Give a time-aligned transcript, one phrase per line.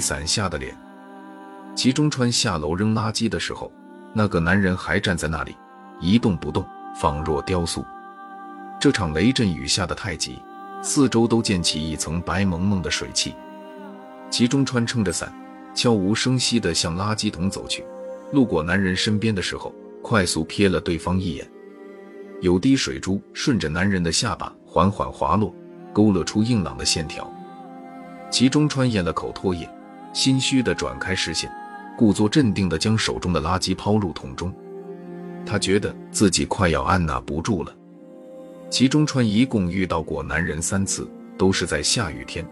[0.00, 0.76] 伞下的脸。
[1.76, 3.70] 齐中川下楼扔垃圾的时候，
[4.12, 5.54] 那个男人还站在那里
[6.00, 6.66] 一动不动，
[6.98, 7.84] 仿若雕塑。
[8.80, 10.38] 这场雷阵雨下的太急，
[10.82, 13.34] 四周都溅起一层白蒙蒙的水汽。
[14.30, 15.32] 齐中川撑着伞，
[15.74, 17.84] 悄无声息地向垃圾桶走去。
[18.32, 21.48] 路过男人身边的时候，快速瞥了对方一眼。
[22.40, 25.54] 有滴水珠顺着男人的下巴缓缓滑落，
[25.92, 27.30] 勾勒出硬朗的线条。
[28.30, 29.68] 齐中川咽了口唾液，
[30.12, 31.50] 心虚地转开视线，
[31.96, 34.52] 故作镇定地将手中的垃圾抛入桶中。
[35.46, 37.74] 他觉得自己快要按捺不住了。
[38.68, 42.46] 齐中川一共遇到过男人三次，都是在下雨天。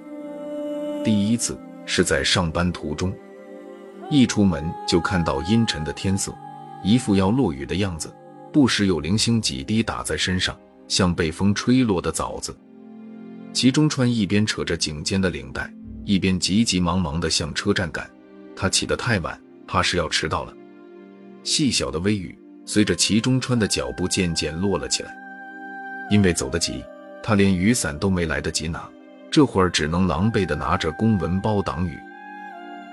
[1.05, 3.13] 第一次是在上班途中，
[4.11, 6.35] 一出门就看到阴沉的天色，
[6.83, 8.13] 一副要落雨的样子。
[8.53, 10.57] 不时有零星几滴打在身上，
[10.89, 12.57] 像被风吹落的枣子。
[13.53, 15.71] 齐中川一边扯着颈间的领带，
[16.09, 18.09] 一边急急忙忙地向车站赶。
[18.57, 20.55] 他起得太晚，怕是要迟到了。
[21.45, 25.15] 细小的微雨随着齐中川的脚步渐渐落了起来。
[26.11, 26.83] 因为走得急，
[27.23, 28.89] 他连雨伞都没来得及拿，
[29.31, 31.99] 这会儿只能狼狈地拿着公文包挡雨。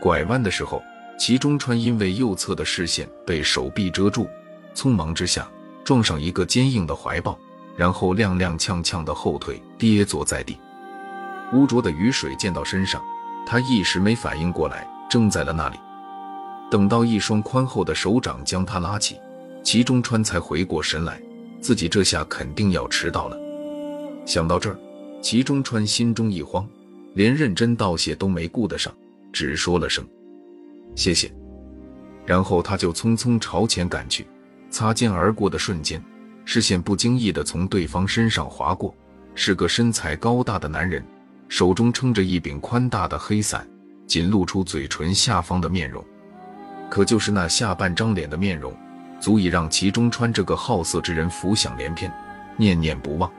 [0.02, 0.84] 拐弯的时候，
[1.18, 4.28] 齐中川因为右侧的视线被手臂遮住。
[4.74, 5.48] 匆忙之下
[5.86, 7.40] 撞上一个坚硬的怀抱，
[7.78, 10.58] 然后踉踉跄跄的后退，跌坐在地。
[11.54, 13.02] 污浊的雨水溅到身上，
[13.46, 15.78] 他一时没反应过来，怔在了那里。
[16.72, 19.18] 等到一双宽厚的手掌将他拉起，
[19.64, 21.22] 齐中川才回过神来，
[21.62, 23.38] 自己这下肯定要迟到了。
[24.26, 24.78] 想到这儿，
[25.22, 26.68] 齐中川心中一慌，
[27.14, 28.92] 连认真道谢都没顾得上，
[29.32, 30.04] 只说了声
[30.96, 31.32] 谢谢，
[32.26, 34.26] 然后他就匆匆朝前赶去。
[34.72, 36.04] 擦肩而过的瞬间，
[36.44, 38.94] 视线不经意地从对方身上划过，
[39.36, 41.06] 是个身材高大的男人，
[41.48, 43.68] 手中撑着一柄宽大的黑伞，
[44.08, 46.04] 仅露出嘴唇下方的面容。
[46.90, 48.74] 可就是那下半张脸的面容，
[49.20, 52.12] 足以让齐中川这个好色之人浮想联翩，
[52.58, 53.32] 念念不忘。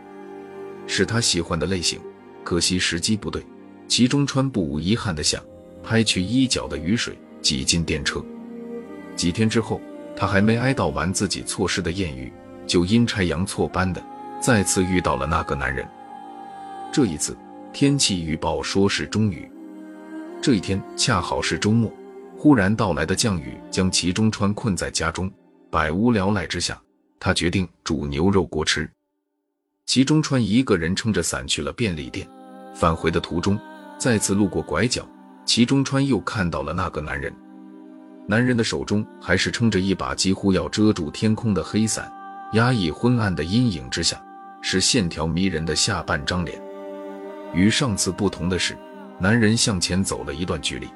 [0.87, 2.01] 是他喜欢的类型，
[2.45, 3.45] 可惜时机不对。
[3.89, 5.43] 齐中川不无遗憾地想，
[5.83, 8.25] 拍去衣角的雨水，挤进电车。
[9.15, 9.81] 几天之后。
[10.19, 12.33] 他还没哀悼完自己错失的艳遇，
[12.67, 14.03] 就阴差阳错般的
[14.41, 15.87] 再次遇到了那个男人。
[16.91, 17.37] 这一次
[17.79, 19.47] 天气预报说是中雨，
[20.41, 21.93] 这一天恰好是周末，
[22.35, 25.31] 忽然到来的降雨将齐中川困在家中，
[25.71, 26.81] 百无聊赖之下，
[27.21, 28.91] 他决定煮牛肉锅吃。
[29.85, 32.27] 齐中川一个人撑着伞去了便利店，
[32.75, 33.61] 返回的途中
[33.99, 35.07] 再次路过拐角，
[35.45, 37.31] 齐中川又看到了那个男人。
[38.27, 42.11] 男人的手中还是撑着一把几乎要遮住天空的黑伞，
[42.55, 44.19] 压抑昏暗的阴影之下，
[44.63, 46.59] 是线条迷人的下半张脸。
[47.57, 48.77] 与上次不同的是，
[49.19, 50.87] 男人向前走了一段距离，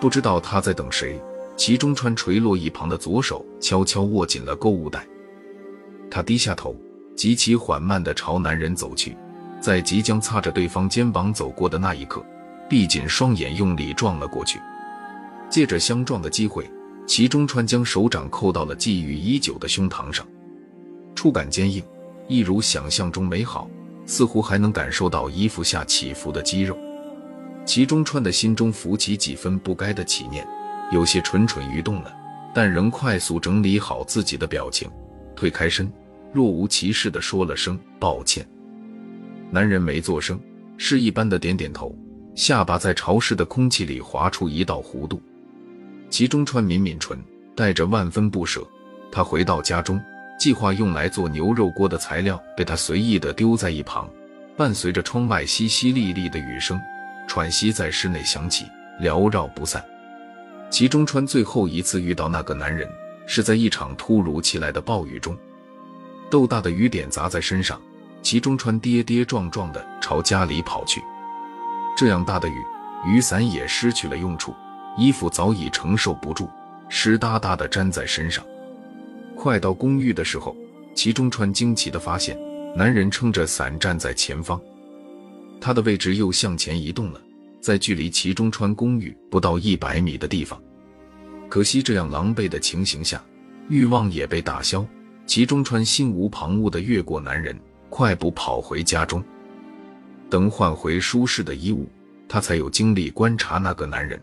[0.00, 1.18] 不知道他在等谁。
[1.56, 5.06] 齐中川垂落一旁的左手悄悄握紧了购物袋，
[6.10, 6.74] 他低下头，
[7.14, 9.14] 极其缓慢地朝男人走去，
[9.60, 12.24] 在即将擦着对方肩膀走过的那一刻，
[12.68, 14.58] 闭紧双眼，用力撞了过去。
[15.50, 16.68] 借着相撞的机会，
[17.06, 20.26] 齐中川将手掌扣到了觊觎已久的胸膛上，
[21.14, 21.80] 触感坚硬，
[22.26, 23.68] 一如想象中美好，
[24.10, 26.76] 似乎还能感受到衣服下起伏的肌肉。
[27.64, 30.44] 齐中川的心中浮起几分不该的起念，
[30.90, 32.12] 有些蠢蠢欲动了，
[32.52, 34.90] 但仍快速整理好自己的表情，
[35.36, 35.88] 退开身，
[36.32, 38.44] 若无其事地说了声抱歉。
[39.48, 40.40] 男人没做声，
[40.76, 41.96] 示意般的点点头，
[42.34, 45.22] 下巴在潮湿的空气里划出一道弧度。
[46.08, 47.16] 齐中川抿抿唇，
[47.54, 48.66] 带着万分不舍。
[49.12, 50.00] 他回到家中，
[50.40, 54.08] 计划用来做牛肉锅的材料被他随意的丢在一旁，
[54.56, 56.80] 伴随着窗外淅淅沥沥的雨声，
[57.28, 58.64] 喘息在室内响起，
[59.02, 59.84] 缭绕不散。
[60.70, 62.88] 齐中川最后一次遇到那个男人，
[63.26, 65.36] 是在一场突如其来的暴雨中，
[66.30, 67.78] 豆大的雨点砸在身上，
[68.22, 71.02] 齐中川跌跌撞撞地朝家里跑去。
[71.94, 72.64] 这样大的雨，
[73.06, 74.56] 雨伞也失去了用处。
[74.96, 76.48] 衣服早已承受不住，
[76.88, 78.42] 湿哒哒的粘在身上。
[79.42, 80.54] 快到公寓的时候，
[80.94, 82.38] 齐中川惊奇地发现，
[82.76, 84.60] 男人撑着伞站在前方，
[85.58, 87.18] 他的位置又向前移动了，
[87.58, 90.62] 在距离齐中川公寓不到一百米的地方。
[91.48, 93.24] 可惜这样狼狈的情形下，
[93.70, 94.86] 欲望也被打消。
[95.24, 97.58] 齐中川心无旁骛地越过男人，
[97.88, 99.24] 快步跑回家中。
[100.28, 101.88] 等换回舒适的衣物，
[102.28, 104.20] 他才有精力观察那个男人。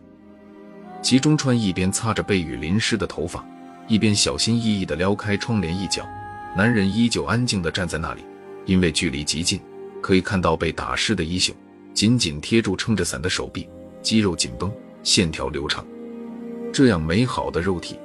[1.01, 3.43] 齐中川一边擦着被雨淋湿的头发，
[3.87, 6.07] 一边小心翼翼地撩开窗帘一角。
[6.55, 8.23] 男人依旧安静地站在那里，
[8.65, 9.61] 因为距离极近，
[10.01, 11.53] 可以看到被打湿的衣袖
[11.93, 13.69] 紧紧贴住撑着伞的手臂，
[14.01, 14.71] 肌肉紧绷，
[15.03, 15.85] 线条流畅，
[16.73, 17.99] 这样美好的肉体。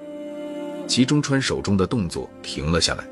[0.87, 3.05] 齐中川手中的动作停了下来，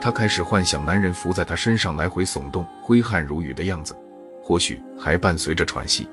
[0.00, 3.94] 他开始幻想男人伏在他身上来回耸动、挥汗如雨的样子，
[4.42, 6.08] 或许还伴随着喘息，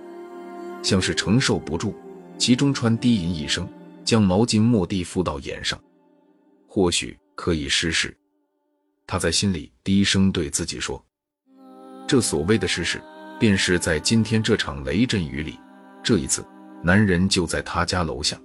[0.83, 1.95] 像是承受不住。
[2.37, 3.67] 齐中川低吟一声，
[4.07, 5.77] 将毛巾蓦地敷到眼上，
[6.65, 8.15] 或许可以试试。
[9.05, 11.03] 他在心里低声对自己说
[12.07, 13.01] ：“这所谓的试试，
[13.37, 15.59] 便是在今天这场雷阵雨里，
[16.01, 16.41] 这一次，
[16.81, 18.39] 男人就在他家楼下。”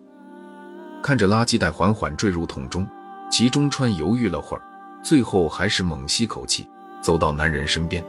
[1.00, 2.84] 看着垃圾袋缓缓坠入桶中，
[3.30, 4.62] 齐中川犹豫了会儿，
[5.00, 6.66] 最后还是猛吸口气，
[7.00, 8.04] 走到男人身边。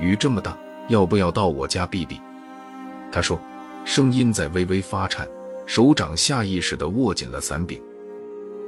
[0.00, 0.58] 雨这么大，
[0.88, 2.20] 要不要到我家避避？
[3.12, 3.40] 他说，
[3.84, 5.28] 声音在微微发颤，
[5.66, 7.82] 手掌下意识地握紧了伞柄。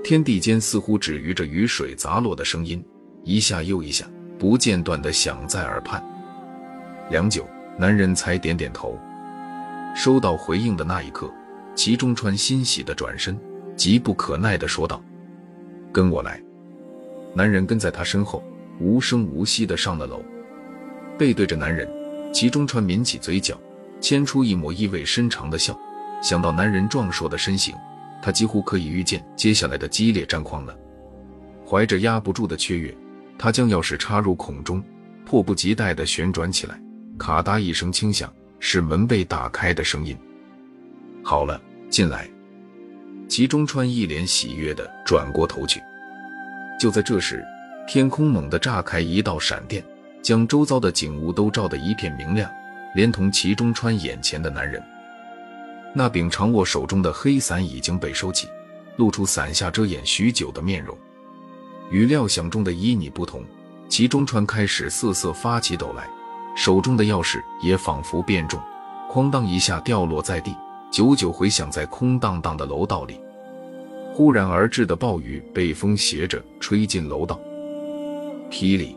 [0.05, 2.85] 天地间似乎止于着雨水砸落的声音，
[3.25, 4.07] 一下又一下，
[4.39, 6.03] 不间断地响在耳畔。
[7.11, 7.47] 良久，
[7.79, 8.99] 男人才点点头。
[9.95, 11.31] 收到回应的那一刻。
[11.75, 13.39] 齐中川欣喜的转身，
[13.77, 15.01] 急不可耐的说道
[15.95, 16.43] ：“跟我来。”
[17.35, 18.43] 男人跟在他身后，
[18.81, 20.21] 无声无息的上了楼。
[21.17, 21.89] 背对着男人，
[22.33, 23.57] 齐中川抿起嘴角，
[24.01, 25.79] 牵出一抹意味深长的笑。
[26.21, 27.75] 想到男人壮硕的身形，
[28.21, 30.77] 他几乎可以预见接下来的激烈战况了。
[31.67, 32.97] 怀着压不住的雀跃，
[33.39, 34.83] 他将钥匙插入孔中，
[35.25, 36.81] 迫不及待的旋转起来。
[37.19, 40.17] 咔嗒一声轻响，是门被打开的声音。
[41.25, 41.61] 好了。
[41.91, 42.29] 进来，
[43.31, 45.81] 齐中川一脸喜悦地转过头去。
[46.79, 47.43] 就在这时，
[47.89, 49.83] 天空猛地炸开一道闪电，
[50.23, 52.51] 将周遭的景物都照得一片明亮，
[52.95, 54.83] 连同齐中川眼前的男人。
[55.95, 58.47] 那柄长握手中的黑伞已经被收起，
[58.97, 60.97] 露出伞下遮掩许久的面容。
[61.91, 63.43] 与料想中的旖旎不同，
[63.89, 66.09] 齐中川开始瑟瑟发起抖来，
[66.55, 68.61] 手中的钥匙也仿佛变重，
[69.11, 70.55] 哐当一下掉落在地。
[70.91, 73.21] 久久回响在空荡荡的楼道里，
[74.15, 77.39] 忽然而至的暴雨被风携着吹进楼道，
[78.51, 78.97] 噼里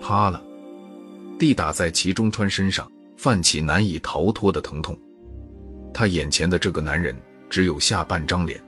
[0.00, 0.42] 啪啦，
[1.38, 4.98] 地打在齐中川身上，泛起难以逃脱的疼痛。
[5.92, 7.16] 他眼前的这个男人
[7.48, 8.60] 只有下半张脸，